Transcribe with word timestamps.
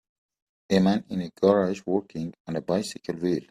A 0.71 0.79
man 0.79 1.05
in 1.09 1.21
a 1.21 1.29
garage 1.39 1.83
working 1.85 2.33
on 2.47 2.55
a 2.55 2.61
bicycle 2.61 3.17
wheel 3.17 3.43